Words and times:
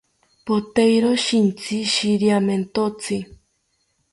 Poteiro 0.47 1.11
shintsi 1.25 1.77
shiriamentotzi 1.93 3.17